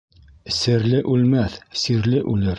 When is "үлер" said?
2.35-2.49